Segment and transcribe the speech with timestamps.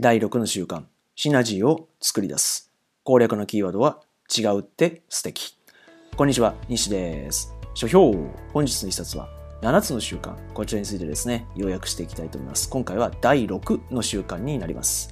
[0.00, 0.84] 第6の習慣、
[1.14, 2.72] シナジーを作り出す。
[3.04, 4.00] 攻略のキーワードは、
[4.34, 5.58] 違うって素敵。
[6.16, 7.54] こんにちは、西です。
[7.74, 8.14] 書評、
[8.54, 9.28] 本日の一冊は、
[9.60, 10.34] 7つの習慣。
[10.54, 12.70] こちらについてですね、要約していきたいと思います。
[12.70, 15.10] 今回は第6の習慣になります。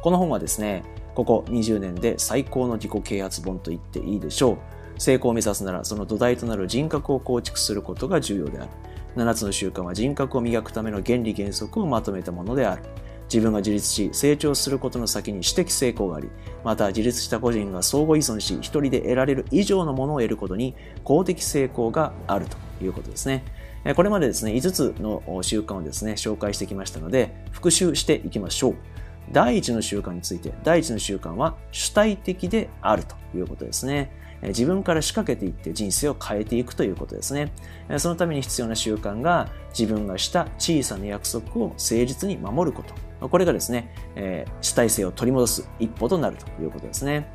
[0.00, 0.82] この本はですね、
[1.14, 4.58] ここ20年で最高の自己啓発本と言っていいでしょう。
[4.98, 8.68] 成功を目指すなら、その土台となる人格を構築することが重要である。
[9.14, 12.82] 7つの習慣は人格を磨くための原理原則をまとめたものである。
[13.24, 16.28] 自分が自立し、成長することの先に私的成功があり、
[16.62, 23.44] また自立した個人が相互依存し、一人で得られる以上のものを得ることに公的成功があるということですね。
[23.96, 28.74] これまでですね、5つの習慣をですね、紹介してきましたので、復習していきましょう。
[29.32, 34.10] 第1の習慣について、第1の習慣は主体的であるということですね。
[34.42, 37.52] 自分から仕掛けていって人生を変えていくということですね。
[37.96, 42.94] そのために必要な習慣が自分がした小さな約束を誠実に守ること。
[43.28, 47.28] これがですね、えー、主体性を取り戻す一歩となるということですね。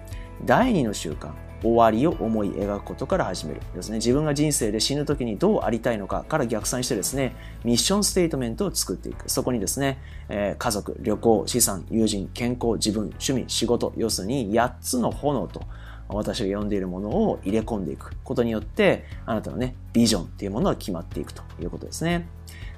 [0.45, 1.31] 第2の習慣。
[1.61, 3.97] 終わりを思い描くことから始めるですね。
[3.97, 9.29] 自分が人生で死ぬ時にどうありたいのかから逆算してですね、ミッションステートメントを作っていく。
[9.29, 15.63] そこにですね、えー、家族、旅行、資産、友人、健康、自分、趣味、仕事、要するに8つの炎と
[16.07, 22.27] 私が呼んでいるものを入れ込んでいくことによって、あなたのね、ビジョンっていうものが決まっていくということですね。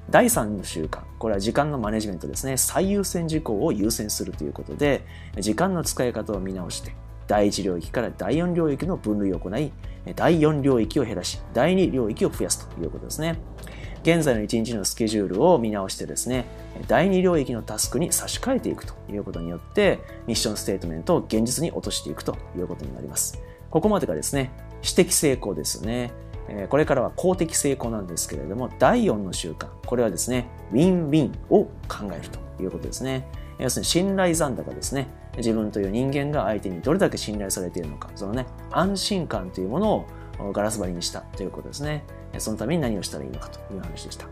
[0.09, 1.02] 第3の習慣。
[1.19, 2.57] これは時間のマネジメントですね。
[2.57, 5.05] 最優先事項を優先するということで、
[5.39, 6.94] 時間の使い方を見直して、
[7.27, 9.72] 第1領域から第4領域の分類を行い、
[10.16, 13.39] 第4領域を減らし、第2領域を増やすということですね。
[14.03, 16.45] 現在の1日のスケジュールを見直してですね、
[16.88, 23.39] 第2領域のタスクに差し替えていくということによって、ミッションステートメントを現実に落としていくということになります。
[23.69, 26.11] ここまでがですね、私的成功ですね。
[26.70, 29.67] これからは公的成功なんですけれども、第4の習慣。
[29.86, 33.28] これはですね、ウィンウィンを考えるということですね。
[33.59, 35.08] 要するに信頼残高ですね。
[35.38, 40.06] 自分という人間が相手にどれだけ信頼されているのか、そのね、安心感というもの
[40.39, 42.03] をガラス張りにしたということですね。
[42.38, 44.25] そのために何をしたらいいのかという話でした。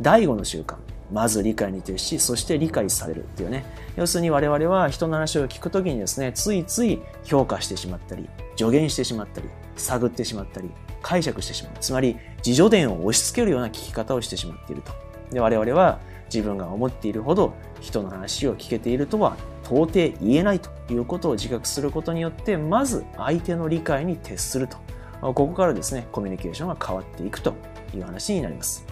[0.00, 0.76] 第5の習慣。
[1.12, 3.64] まず理解に徹し、そして理解されるっていうね。
[3.96, 10.70] 要するに我々は人の話を聞くときにですね、ついつい評価してしまったり、助言してしまったり、探ってしまったり、
[11.06, 11.72] 解釈してしまう。
[11.80, 14.92] つまり、自助伝を押し付けるような聞き方をしてしまっていると。
[15.30, 24.78] で、我々は自分が思っているほど人の話を聞けているとは到底言えないということを自覚することによって、まず相手の理解に徹すると。
[25.20, 27.54] ここからですね、コミュニケーションが変わっていくと
[27.94, 28.84] いう話になります。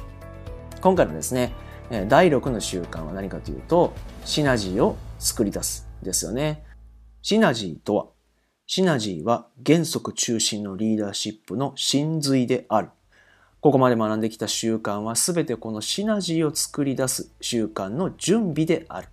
[0.81, 1.52] 今回のですね、
[2.08, 3.92] 第6の習慣は何かというと、
[4.25, 6.62] シナジーを作り出すですよね。
[7.22, 8.06] シナジーとは、
[8.66, 12.88] シナジーは原則中心のリーダーシップの真髄である。
[13.60, 19.08] ここまで学んできた習慣は全てこのシナジーを作り出す習慣の準備である。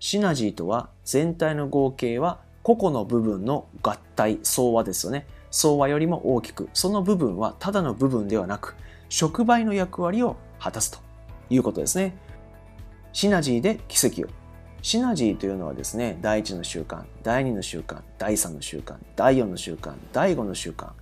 [0.00, 5.26] シナジーとは全体の合計は個々の部分の合体、相和ですよね。
[5.52, 8.74] 相和よりも大きく、その部分はただの部分ではなく、
[9.08, 10.98] 触媒の役割を果たすと
[11.48, 12.16] いうことですね。
[13.12, 14.39] シナジーで奇跡を。
[14.82, 20.92] シナジーというのはですね、第1の習慣、第2の習慣、第3の習慣、第4の習慣、第5の習慣。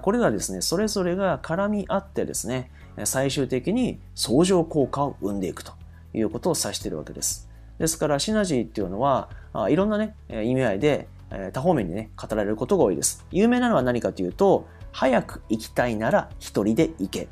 [0.00, 2.70] これらですね、それぞれが絡み合ってですね、
[3.04, 5.72] 最終的に相乗効果を生んでいくと
[6.12, 7.48] いうことを指しているわけです。
[7.78, 9.30] ですから、シナジーっていうのは、
[9.70, 11.08] いろんなね、意味合いで
[11.54, 13.24] 多方面にね、語られることが多いです。
[13.30, 17.28] 有名なのは何かというと、早く行きたいなら一人で行け。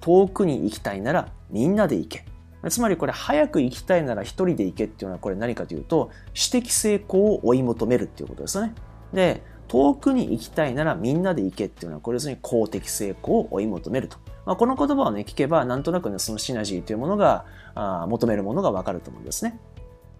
[0.00, 2.24] 遠くに行きたいならみんなで行け。
[2.70, 8.74] つまりこれ早く行きたいなら一人で行けっていうのはこれ何かというと、私的成功を追い求めるっていうことですね。
[9.12, 14.16] で、遠くに行きたいならみんなで行けっていうのはこれ要するに公的成功を追い求めると。
[14.44, 19.60] まあ、この言葉をね、聞けばなんとなくね、そのシナジーというものが、あ求めるものがわかると思うんですね。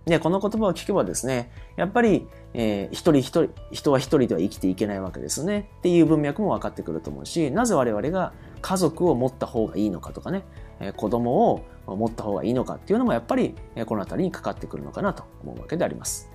[0.04, 5.70] で、この言葉を聞けばですね、やっぱり、えー、一人一人、人は一人では生きていけないわけですね。
[5.78, 10.44] っていう文脈も分かってくると思うし、なぜ我々が家族を持った方がいいのかとかね、
[10.80, 11.64] えー、子供を
[11.96, 16.30] 持った方がいいのかっていうのもやっぱり、え、この辺りにかかってくるのかなと思うわけであります。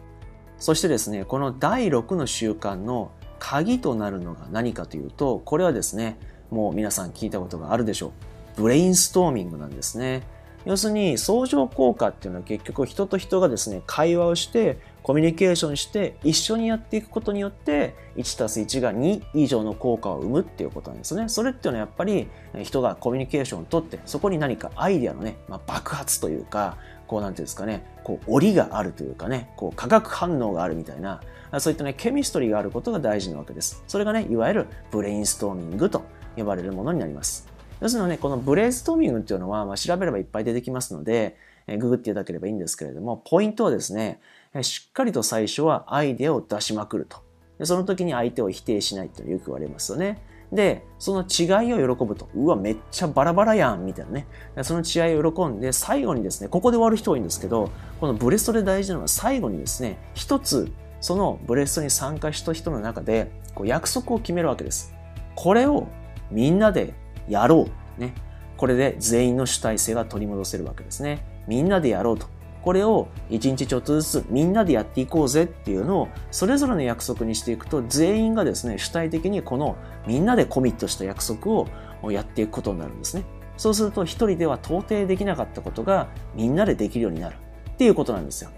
[0.57, 6.17] そしてですね、この第6の習慣の鍵となるのが何かというと、これはですね、
[6.49, 8.13] もう皆さん聞いたことがあるでしょ
[8.57, 8.61] う。
[8.61, 10.23] ブレインストーミングなんですね。
[10.65, 21.29] 要するに相乗効果っていうのは結局人と人がですね、会話をしてコミュニケーションして一緒にやっていくことによって1たす1が2以上の効果を生むっていうことなんですね。
[21.29, 22.27] それっていうのはやっぱり
[22.63, 26.77] 人がコミュニケーションをとってそこに何かアイディアのね、まあ、爆発というか
[27.13, 31.21] こうなんていうんですかね、こう、折りがあるというかね、こう、化学反応があるみたいな、
[31.59, 33.83] そういったね、ケミストリーがあることが大事なわけです。
[33.87, 36.03] それがね、いわゆるブレインストーミングと
[36.35, 37.47] 呼ばれるものになります。
[37.81, 44.19] 要するにね、このブレインストーミングっていうのは、まあ、調べればいっぱい出てきますので、ググっていただければいいんですけれども、ポイントはですね、
[44.61, 47.17] しっかりと最初はアイデアを出しまくると。
[47.65, 50.21] その時に相手を否定しないっていうのよく言われますよね。
[50.51, 52.29] で、その違いを喜ぶと。
[52.35, 54.27] うわ、めっちゃバラバラやんみたいなね。
[54.61, 60.71] その違いを喜んで、最後にですね、ここで終わる人多いんですけど、このブレストで大事なのは最後にですね、一つ、
[61.01, 63.31] そのブレストに参加した人の中で、
[63.63, 64.93] 約束を決めるわけです。
[65.35, 65.87] これを
[66.29, 66.93] みんなで
[67.27, 67.67] やろ
[67.97, 68.01] う。
[68.01, 68.13] ね。
[68.57, 71.25] これで全員の主体性が取り戻せるわけですね。
[71.47, 72.27] みんなでやろうと。
[72.63, 79.75] これを一日ちょっとずつみんなでやっていこうぜっていうのをそれぞれの約束にしていくと全員がですね主体的にこの
[80.07, 81.67] みんなでコミットした約束を
[82.11, 83.25] やっていくことになるんですね。
[83.57, 87.35] そうすると一人では到底できなかったことがみんなでできるようになる
[87.71, 88.49] っていうことなんですよ。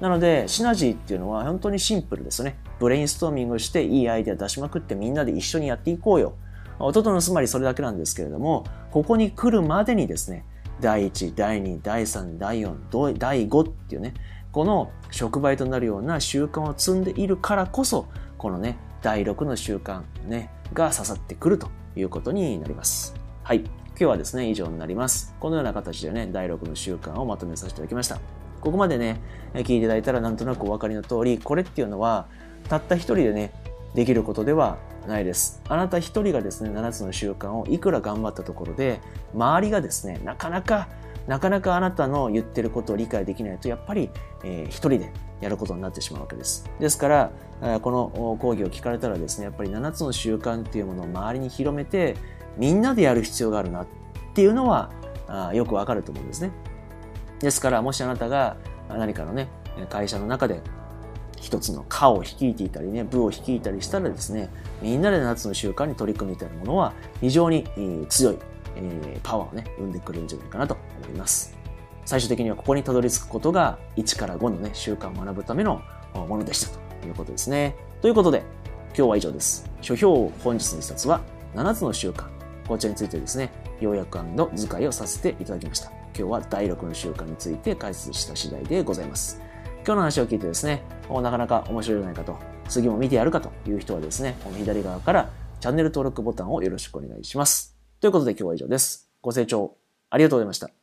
[0.00, 2.58] なので、シナジーっていうのは本当にシンプルですね。
[2.80, 6.34] ブレインストーミングしていいアイデア出しまくってみんなで一緒にやっていこうよ。
[6.80, 10.44] 音とのつまりそれだけなんですけれども、ここに来るまでにですね、
[10.82, 14.12] 第1、第2、第3、第4、第5っていうね、
[14.50, 18.06] この触媒となるような習慣を積んでいるからこそ、
[18.36, 23.14] このね、第6の習慣ね、が刺さってくるということになります。
[23.44, 23.60] はい。
[23.60, 25.34] 今日はですね、以上になります。
[25.38, 28.18] このような形でね、第6の習慣をまとめさせていただきました。
[28.60, 29.20] ここまでね、
[29.54, 32.26] 聞いていただいたらなんとなくお分かりの通り、これっていうのは、
[32.68, 33.52] たった一人でね、
[33.94, 35.60] できることではないです。
[35.68, 39.00] あなた一人がですね、7つの習慣をいくら頑張ったところで、
[39.34, 40.88] 周りがですね、なかなか、
[41.26, 44.10] なかなかあなたの言ってることを理解できないと、やっぱり、
[44.44, 46.68] えー、一人でやることになってしまうわけです。
[46.80, 47.30] ですから、
[47.80, 52.16] この講義を聞かれたらですね、やっぱり7つの習慣っていうものを周りに広めて、
[52.56, 53.86] みんなでやる必要があるなっ
[54.34, 54.90] ていうのは、
[55.28, 56.50] あよくわかると思うんですね。
[57.40, 58.56] ですから、もしあなたが
[58.88, 59.48] 何かのね、
[59.88, 60.60] 会社の中で
[61.42, 64.48] 一つの課を率いていたりね、部を率いたりしたらですね、
[64.80, 67.66] みんなで夏の習慣に取り組むみたいなものは非常に
[68.08, 68.38] 強い、
[69.24, 71.54] パワーをね、生んでくれるんじゃないかなと思います。
[72.04, 75.82] 最終的にはここにたどり着くことが1から5のね、習慣を学ぶための
[76.14, 76.68] ものでした
[77.00, 77.76] ということですね。
[78.00, 78.44] ということで、
[78.96, 79.68] 今日は以上です。
[79.80, 81.20] 書評本日の一冊は
[81.54, 82.24] 7つの習慣。
[82.68, 83.50] こちらについてですね、
[83.80, 84.18] 要約
[84.54, 85.90] 図解をさせていただきました。
[86.16, 89.40] 今日は第6の習慣について解説した次第でございます。
[89.84, 90.82] 今日の話を聞いてですね、
[91.20, 92.38] なかなか面白いじゃないかと、
[92.68, 95.30] 次も見てやるかという人はですね、この左側から
[95.60, 97.76] チャンネル登録ボタンをよろしくお願いします。
[98.00, 99.10] ということで今日は以上です。
[99.20, 99.76] ご清聴
[100.10, 100.81] ありがとうございました。